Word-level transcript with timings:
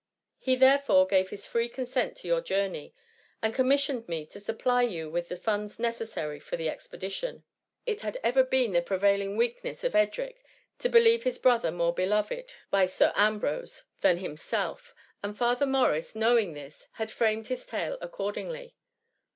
He, 0.39 0.55
therefore, 0.55 1.05
gave 1.05 1.29
his 1.29 1.45
free 1.45 1.69
consent 1.69 2.17
to 2.17 2.27
your 2.27 2.41
journey, 2.41 2.95
and 3.39 3.53
commissioned 3.53 4.07
me 4.09 4.25
to 4.31 4.39
supply 4.39 4.81
you 4.81 5.11
with 5.11 5.29
the 5.29 5.37
funds 5.37 5.77
necessary 5.77 6.39
for 6.39 6.57
the 6.57 6.67
expedition.^ 6.71 7.43
It 7.85 8.01
had 8.01 8.17
ever 8.23 8.43
been 8.43 8.71
the 8.71 8.81
prevailing 8.81 9.37
weakness 9.37 9.83
of 9.83 9.93
Edric 9.93 10.43
to 10.79 10.89
believe 10.89 11.21
his 11.21 11.37
brother 11.37 11.69
more 11.71 11.93
beloved 11.93 12.51
by 12.71 12.85
198 12.85 12.87
THE 12.87 12.87
HUM 12.87 12.87
MY. 12.87 12.87
Sir 12.87 13.27
Ambrose 13.53 13.83
than 13.99 14.17
himself; 14.17 14.95
and 15.21 15.37
Father 15.37 15.67
Morris 15.67 16.15
knowing 16.15 16.53
this, 16.53 16.87
had 16.93 17.11
framed 17.11 17.49
his 17.49 17.67
tale 17.67 17.99
accordingly. 18.01 18.75